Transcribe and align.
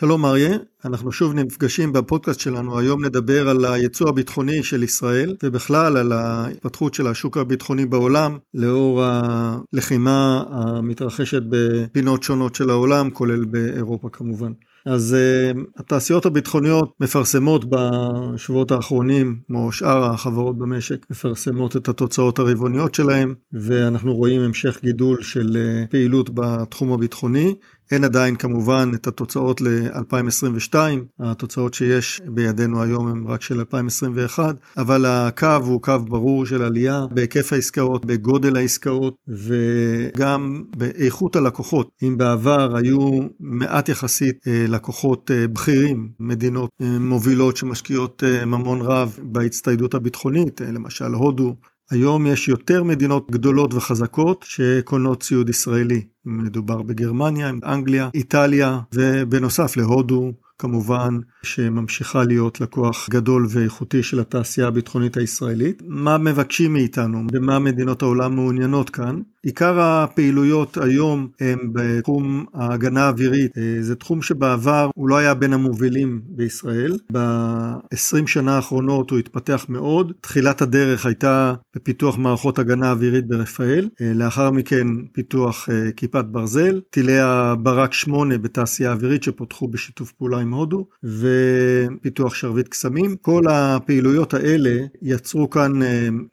שלום 0.00 0.26
אריה, 0.26 0.56
אנחנו 0.84 1.12
שוב 1.12 1.34
נפגשים 1.34 1.92
בפודקאסט 1.92 2.40
שלנו, 2.40 2.78
היום 2.78 3.04
נדבר 3.04 3.48
על 3.48 3.64
היצוא 3.64 4.08
הביטחוני 4.08 4.62
של 4.62 4.82
ישראל 4.82 5.36
ובכלל 5.42 5.96
על 5.96 6.12
ההתפתחות 6.12 6.94
של 6.94 7.06
השוק 7.06 7.36
הביטחוני 7.36 7.86
בעולם 7.86 8.38
לאור 8.54 9.02
הלחימה 9.04 10.44
המתרחשת 10.50 11.42
בפינות 11.48 12.22
שונות 12.22 12.54
של 12.54 12.70
העולם, 12.70 13.10
כולל 13.10 13.44
באירופה 13.44 14.08
כמובן. 14.12 14.52
אז 14.86 15.16
uh, 15.54 15.58
התעשיות 15.76 16.26
הביטחוניות 16.26 16.94
מפרסמות 17.00 17.64
בשבועות 17.70 18.70
האחרונים, 18.70 19.38
כמו 19.46 19.72
שאר 19.72 20.04
החברות 20.04 20.58
במשק, 20.58 21.06
מפרסמות 21.10 21.76
את 21.76 21.88
התוצאות 21.88 22.38
הרבעוניות 22.38 22.94
שלהן, 22.94 23.34
ואנחנו 23.52 24.14
רואים 24.14 24.40
המשך 24.40 24.78
גידול 24.82 25.22
של 25.22 25.56
uh, 25.86 25.90
פעילות 25.90 26.30
בתחום 26.34 26.92
הביטחוני. 26.92 27.54
אין 27.90 28.04
עדיין 28.04 28.36
כמובן 28.36 28.90
את 28.94 29.06
התוצאות 29.06 29.60
ל-2022, 29.60 30.74
התוצאות 31.20 31.74
שיש 31.74 32.20
בידינו 32.26 32.82
היום 32.82 33.08
הן 33.08 33.24
רק 33.26 33.42
של 33.42 33.58
2021, 33.58 34.56
אבל 34.76 35.04
הקו 35.06 35.56
הוא 35.64 35.82
קו 35.82 35.98
ברור 36.08 36.46
של 36.46 36.62
עלייה 36.62 37.06
בהיקף 37.10 37.52
העסקאות, 37.52 38.04
בגודל 38.04 38.56
העסקאות 38.56 39.14
וגם 39.28 40.62
באיכות 40.76 41.36
הלקוחות. 41.36 41.90
אם 42.02 42.18
בעבר 42.18 42.76
היו 42.76 43.10
מעט 43.40 43.88
יחסית 43.88 44.48
אה, 44.48 44.64
לקוחות 44.68 45.30
אה, 45.30 45.48
בכירים, 45.48 46.10
מדינות 46.20 46.70
אה, 46.82 46.98
מובילות 46.98 47.56
שמשקיעות 47.56 48.22
ממון 48.46 48.80
רב 48.80 49.18
בהצטיידות 49.22 49.94
הביטחונית, 49.94 50.60
למשל 50.60 51.04
הודו, 51.14 51.56
היום 51.90 52.26
יש 52.26 52.48
יותר 52.48 52.82
מדינות 52.84 53.30
גדולות 53.30 53.74
וחזקות 53.74 54.44
שקונות 54.48 55.22
ציוד 55.22 55.48
ישראלי. 55.48 56.02
מדובר 56.24 56.82
בגרמניה, 56.82 57.50
אנגליה, 57.64 58.08
איטליה, 58.14 58.80
ובנוסף 58.94 59.76
להודו, 59.76 60.32
כמובן, 60.58 61.18
שממשיכה 61.42 62.24
להיות 62.24 62.60
לקוח 62.60 63.08
גדול 63.10 63.46
ואיכותי 63.50 64.02
של 64.02 64.20
התעשייה 64.20 64.66
הביטחונית 64.66 65.16
הישראלית. 65.16 65.82
מה 65.86 66.18
מבקשים 66.18 66.72
מאיתנו? 66.72 67.26
במה 67.32 67.58
מדינות 67.58 68.02
העולם 68.02 68.34
מעוניינות 68.34 68.90
כאן? 68.90 69.20
עיקר 69.42 69.80
הפעילויות 69.80 70.76
היום 70.76 71.28
הם 71.40 71.58
בתחום 71.72 72.44
ההגנה 72.54 73.04
האווירית. 73.04 73.58
אה, 73.58 73.76
זה 73.80 73.96
תחום 73.96 74.22
שבעבר 74.22 74.90
הוא 74.94 75.08
לא 75.08 75.16
היה 75.16 75.34
בין 75.34 75.52
המובילים 75.52 76.20
בישראל. 76.24 76.98
ב-20 77.12 78.26
שנה 78.26 78.56
האחרונות 78.56 79.10
הוא 79.10 79.18
התפתח 79.18 79.66
מאוד. 79.68 80.12
תחילת 80.20 80.62
הדרך 80.62 81.06
הייתה 81.06 81.54
בפיתוח 81.76 82.18
מערכות 82.18 82.58
הגנה 82.58 82.90
אווירית 82.90 83.26
ברפאל. 83.26 83.88
אה, 84.00 84.12
לאחר 84.14 84.50
מכן 84.50 84.86
פיתוח 85.12 85.68
אה, 85.70 85.92
כיפת 85.96 86.24
ברזל. 86.24 86.80
טילי 86.90 87.18
הברק 87.18 87.92
8 87.92 88.38
בתעשייה 88.38 88.92
אווירית 88.92 89.22
שפותחו 89.22 89.68
בשיתוף 89.68 90.12
פעולה 90.12 90.38
עם 90.38 90.54
הודו. 90.54 90.86
ופיתוח 91.04 92.34
שרביט 92.34 92.68
קסמים. 92.68 93.16
כל 93.16 93.42
הפעילויות 93.50 94.34
האלה 94.34 94.86
יצרו 95.02 95.50
כאן 95.50 95.72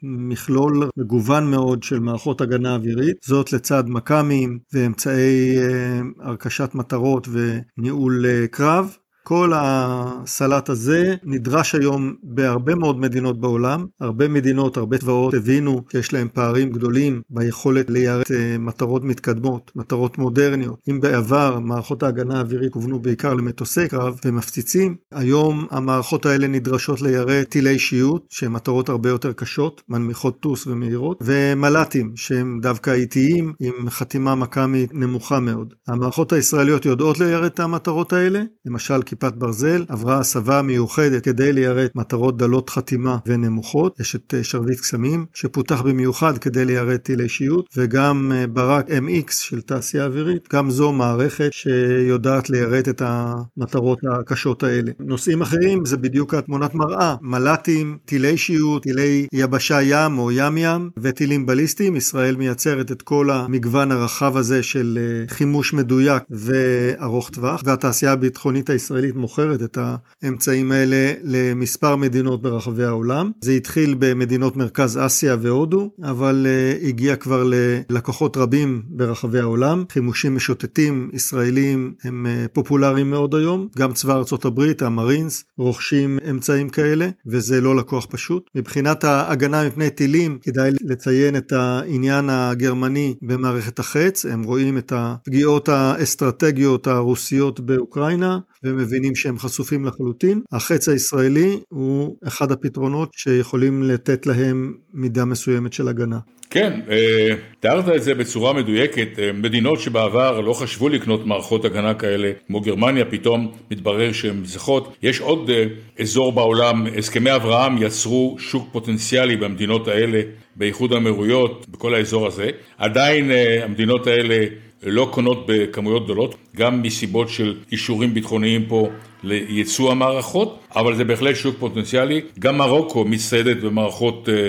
מכלול 0.02 0.88
מגוון 0.96 1.50
מאוד 1.50 1.82
של 1.82 1.98
מערכות 1.98 2.40
הגנה 2.40 2.74
אווירית. 2.74 2.97
אווירית, 2.98 3.16
זאת 3.24 3.52
לצד 3.52 3.84
מכ"מים 3.86 4.58
ואמצעי 4.72 5.58
אה, 5.58 6.00
הרכשת 6.20 6.70
מטרות 6.74 7.28
וניהול 7.32 8.26
אה, 8.26 8.46
קרב. 8.50 8.96
כל 9.28 9.52
הסלט 9.54 10.68
הזה 10.68 11.14
נדרש 11.24 11.74
היום 11.74 12.14
בהרבה 12.22 12.74
מאוד 12.74 12.98
מדינות 12.98 13.40
בעולם. 13.40 13.86
הרבה 14.00 14.28
מדינות, 14.28 14.76
הרבה 14.76 14.98
צבאות 14.98 15.34
הבינו 15.34 15.82
שיש 15.92 16.12
להם 16.12 16.28
פערים 16.32 16.70
גדולים 16.70 17.22
ביכולת 17.30 17.90
ליירט 17.90 18.30
אה, 18.30 18.58
מטרות 18.58 19.04
מתקדמות, 19.04 19.72
מטרות 19.76 20.18
מודרניות. 20.18 20.78
אם 20.90 21.00
בעבר 21.00 21.58
מערכות 21.58 22.02
ההגנה 22.02 22.36
האווירית 22.36 22.72
כוונו 22.72 22.98
בעיקר 22.98 23.34
למטוסי 23.34 23.88
קרב 23.88 24.18
ומפציצים, 24.24 24.96
היום 25.12 25.66
המערכות 25.70 26.26
האלה 26.26 26.46
נדרשות 26.46 27.02
ליירט 27.02 27.48
טילי 27.48 27.78
שיוט, 27.78 28.26
שהן 28.30 28.52
מטרות 28.52 28.88
הרבה 28.88 29.08
יותר 29.08 29.32
קשות, 29.32 29.82
מנמיכות 29.88 30.40
טוס 30.40 30.66
ומהירות, 30.66 31.18
ומל"טים, 31.20 32.12
שהם 32.16 32.58
דווקא 32.62 32.90
איטיים 32.90 33.52
עם 33.60 33.90
חתימה 33.90 34.34
מכ"מית 34.34 34.94
נמוכה 34.94 35.40
מאוד. 35.40 35.74
המערכות 35.88 36.32
הישראליות 36.32 36.84
יודעות 36.84 37.18
ליירט 37.18 37.54
את 37.54 37.60
המטרות 37.60 38.12
האלה, 38.12 38.42
למשל 38.66 39.02
כיפת 39.20 39.34
ברזל 39.34 39.84
עברה 39.88 40.18
הסבה 40.18 40.62
מיוחדת 40.62 41.24
כדי 41.24 41.52
ליירט 41.52 41.90
מטרות 41.94 42.36
דלות 42.36 42.70
חתימה 42.70 43.18
ונמוכות. 43.26 44.00
יש 44.00 44.16
את 44.16 44.34
אה, 44.34 44.44
שרביט 44.44 44.80
קסמים 44.80 45.26
שפותח 45.34 45.80
במיוחד 45.80 46.38
כדי 46.38 46.64
ליירט 46.64 47.02
טילי 47.02 47.28
שיוט, 47.28 47.66
וגם 47.76 48.32
אה, 48.34 48.46
ברק 48.46 48.88
MX 48.88 49.32
של 49.32 49.60
תעשייה 49.60 50.04
אווירית, 50.04 50.48
גם 50.52 50.70
זו 50.70 50.92
מערכת 50.92 51.52
שיודעת 51.52 52.50
ליירט 52.50 52.88
את 52.88 53.02
המטרות 53.04 53.98
הקשות 54.10 54.62
האלה. 54.62 54.92
נושאים 55.00 55.42
אחרים 55.42 55.84
זה 55.84 55.96
בדיוק 55.96 56.34
התמונת 56.34 56.74
מראה, 56.74 57.14
מל"טים, 57.22 57.98
טילי 58.04 58.36
שיוט, 58.36 58.82
טילי 58.82 59.26
יבשה 59.32 59.82
ים 59.82 60.18
או 60.18 60.30
ים 60.30 60.58
ים 60.58 60.90
וטילים 60.98 61.46
בליסטיים. 61.46 61.96
ישראל 61.96 62.36
מייצרת 62.36 62.92
את 62.92 63.02
כל 63.02 63.30
המגוון 63.30 63.92
הרחב 63.92 64.36
הזה 64.36 64.62
של 64.62 64.98
אה, 65.00 65.34
חימוש 65.34 65.74
מדויק 65.74 66.22
וארוך 66.30 67.30
טווח, 67.30 67.62
והתעשייה 67.64 68.12
הביטחונית 68.12 68.70
הישראלית 68.70 68.97
הישראלית 68.98 69.16
מוכרת 69.16 69.62
את 69.62 69.78
האמצעים 70.22 70.72
האלה 70.72 71.12
למספר 71.22 71.96
מדינות 71.96 72.42
ברחבי 72.42 72.84
העולם. 72.84 73.30
זה 73.40 73.52
התחיל 73.52 73.94
במדינות 73.98 74.56
מרכז 74.56 74.98
אסיה 75.06 75.36
והודו, 75.40 75.90
אבל 76.02 76.46
uh, 76.46 76.86
הגיע 76.86 77.16
כבר 77.16 77.50
ללקוחות 77.50 78.36
רבים 78.36 78.82
ברחבי 78.88 79.40
העולם. 79.40 79.84
חימושים 79.92 80.36
משוטטים 80.36 81.10
ישראלים 81.12 81.94
הם 82.04 82.26
uh, 82.26 82.48
פופולריים 82.48 83.10
מאוד 83.10 83.34
היום. 83.34 83.68
גם 83.78 83.92
צבא 83.92 84.14
ארצות 84.14 84.44
הברית, 84.44 84.82
המרינס, 84.82 85.44
רוכשים 85.58 86.18
אמצעים 86.30 86.68
כאלה, 86.68 87.08
וזה 87.26 87.60
לא 87.60 87.76
לקוח 87.76 88.06
פשוט. 88.10 88.50
מבחינת 88.54 89.04
ההגנה 89.04 89.66
מפני 89.66 89.90
טילים, 89.90 90.38
כדאי 90.42 90.70
לציין 90.80 91.36
את 91.36 91.52
העניין 91.52 92.30
הגרמני 92.30 93.14
במערכת 93.22 93.78
החץ. 93.78 94.26
הם 94.26 94.42
רואים 94.42 94.78
את 94.78 94.92
הפגיעות 94.96 95.68
האסטרטגיות 95.68 96.86
הרוסיות 96.86 97.60
באוקראינה, 97.60 98.38
ומבינים 98.64 98.98
מבינים 98.98 99.16
שהם 99.16 99.38
חשופים 99.38 99.84
לחלוטין. 99.84 100.40
החץ 100.52 100.88
הישראלי 100.88 101.60
הוא 101.68 102.16
אחד 102.26 102.52
הפתרונות 102.52 103.10
שיכולים 103.16 103.82
לתת 103.82 104.26
להם 104.26 104.74
מידה 104.94 105.24
מסוימת 105.24 105.72
של 105.72 105.88
הגנה. 105.88 106.18
כן, 106.50 106.80
אה, 106.90 107.34
תיארת 107.60 107.88
את 107.96 108.02
זה 108.02 108.14
בצורה 108.14 108.52
מדויקת. 108.52 109.08
אה, 109.18 109.32
מדינות 109.32 109.80
שבעבר 109.80 110.40
לא 110.40 110.52
חשבו 110.52 110.88
לקנות 110.88 111.26
מערכות 111.26 111.64
הגנה 111.64 111.94
כאלה, 111.94 112.32
כמו 112.46 112.60
גרמניה, 112.60 113.04
פתאום 113.04 113.52
מתברר 113.70 114.12
שהן 114.12 114.44
זכות. 114.44 114.96
יש 115.02 115.20
עוד 115.20 115.50
אה, 115.50 115.64
אזור 116.00 116.32
בעולם, 116.32 116.86
הסכמי 116.98 117.34
אברהם 117.34 117.82
יצרו 117.82 118.36
שוק 118.38 118.68
פוטנציאלי 118.72 119.36
במדינות 119.36 119.88
האלה, 119.88 120.20
באיחוד 120.56 120.92
האמירויות, 120.92 121.66
בכל 121.68 121.94
האזור 121.94 122.26
הזה. 122.26 122.50
עדיין 122.78 123.30
המדינות 123.62 124.06
האלה 124.06 124.44
לא 124.82 125.08
קונות 125.12 125.46
בכמויות 125.48 126.04
גדולות, 126.04 126.34
גם 126.56 126.82
מסיבות 126.82 127.28
של 127.28 127.56
אישורים 127.72 128.14
ביטחוניים 128.14 128.64
פה 128.68 128.88
לייצוא 129.22 129.90
המערכות, 129.90 130.58
אבל 130.76 130.94
זה 130.96 131.04
בהחלט 131.04 131.36
שוק 131.36 131.56
פוטנציאלי. 131.58 132.20
גם 132.38 132.58
מרוקו 132.58 133.04
מצטיידת 133.04 133.56
במערכות 133.56 134.28
אה, 134.28 134.48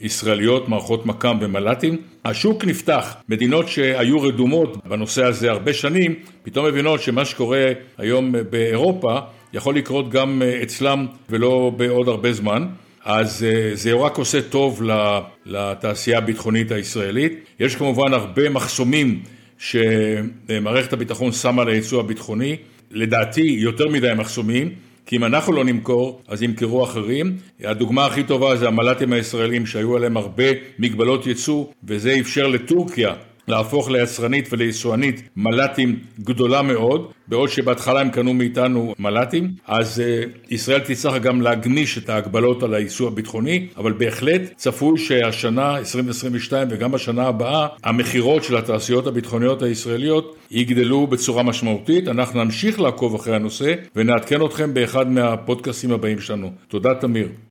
ישראליות, 0.00 0.68
מערכות 0.68 1.06
מכ"ם 1.06 1.38
ומל"טים. 1.40 1.96
השוק 2.24 2.64
נפתח, 2.64 3.16
מדינות 3.28 3.68
שהיו 3.68 4.22
רדומות 4.22 4.86
בנושא 4.86 5.24
הזה 5.24 5.50
הרבה 5.50 5.72
שנים, 5.72 6.14
פתאום 6.42 6.66
מבינות 6.66 7.02
שמה 7.02 7.24
שקורה 7.24 7.64
היום 7.98 8.34
באירופה 8.50 9.18
יכול 9.52 9.76
לקרות 9.76 10.10
גם 10.10 10.42
אה, 10.44 10.62
אצלם 10.62 11.06
ולא 11.30 11.72
בעוד 11.76 12.08
הרבה 12.08 12.32
זמן. 12.32 12.66
אז 13.04 13.44
אה, 13.44 13.70
זה 13.74 13.92
רק 13.92 14.18
עושה 14.18 14.42
טוב 14.42 14.82
לתעשייה 15.46 16.18
הביטחונית 16.18 16.70
הישראלית. 16.70 17.32
יש 17.60 17.76
כמובן 17.76 18.12
הרבה 18.14 18.50
מחסומים 18.50 19.22
שמערכת 19.58 20.92
הביטחון 20.92 21.32
שמה 21.32 21.64
ליצוא 21.64 22.00
הביטחוני, 22.00 22.56
לדעתי 22.90 23.56
יותר 23.58 23.88
מדי 23.88 24.12
מחסומים, 24.16 24.70
כי 25.06 25.16
אם 25.16 25.24
אנחנו 25.24 25.52
לא 25.52 25.64
נמכור, 25.64 26.22
אז 26.28 26.42
ימכרו 26.42 26.84
אחרים. 26.84 27.36
הדוגמה 27.64 28.06
הכי 28.06 28.22
טובה 28.22 28.56
זה 28.56 28.68
המל"טים 28.68 29.12
הישראלים 29.12 29.66
שהיו 29.66 29.96
עליהם 29.96 30.16
הרבה 30.16 30.44
מגבלות 30.78 31.26
ייצוא, 31.26 31.64
וזה 31.84 32.16
אפשר 32.20 32.46
לטורקיה 32.46 33.14
להפוך 33.48 33.90
ליצרנית 33.90 34.48
וליצואנית 34.52 35.22
מל"טים 35.36 35.96
גדולה 36.20 36.62
מאוד, 36.62 37.12
בעוד 37.28 37.48
שבהתחלה 37.48 38.00
הם 38.00 38.10
קנו 38.10 38.34
מאיתנו 38.34 38.94
מל"טים, 38.98 39.50
אז 39.66 40.02
uh, 40.02 40.28
ישראל 40.50 40.80
תצטרך 40.80 41.22
גם 41.22 41.40
להגמיש 41.40 41.98
את 41.98 42.08
ההגבלות 42.08 42.62
על 42.62 42.74
הייצוא 42.74 43.08
הביטחוני, 43.08 43.66
אבל 43.76 43.92
בהחלט 43.92 44.42
צפוי 44.56 44.98
שהשנה 44.98 45.76
2022 45.78 46.68
וגם 46.70 46.92
בשנה 46.92 47.26
הבאה 47.26 47.66
המכירות 47.84 48.44
של 48.44 48.56
התעשיות 48.56 49.06
הביטחוניות 49.06 49.62
הישראליות 49.62 50.36
יגדלו 50.50 51.06
בצורה 51.06 51.42
משמעותית. 51.42 52.08
אנחנו 52.08 52.44
נמשיך 52.44 52.80
לעקוב 52.80 53.14
אחרי 53.14 53.36
הנושא 53.36 53.74
ונעדכן 53.96 54.44
אתכם 54.46 54.74
באחד 54.74 55.10
מהפודקאסים 55.10 55.92
הבאים 55.92 56.20
שלנו. 56.20 56.52
תודה 56.68 56.94
תמיר. 56.94 57.28